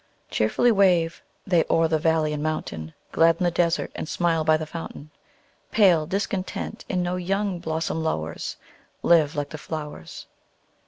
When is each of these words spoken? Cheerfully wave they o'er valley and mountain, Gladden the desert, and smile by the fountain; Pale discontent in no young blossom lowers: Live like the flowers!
Cheerfully 0.31 0.71
wave 0.71 1.21
they 1.45 1.63
o'er 1.69 1.87
valley 1.87 2.33
and 2.33 2.41
mountain, 2.41 2.95
Gladden 3.11 3.43
the 3.43 3.51
desert, 3.51 3.91
and 3.93 4.09
smile 4.09 4.43
by 4.43 4.57
the 4.57 4.65
fountain; 4.65 5.11
Pale 5.69 6.07
discontent 6.07 6.83
in 6.89 7.03
no 7.03 7.17
young 7.17 7.59
blossom 7.59 8.03
lowers: 8.03 8.57
Live 9.03 9.35
like 9.35 9.49
the 9.51 9.59
flowers! 9.59 10.25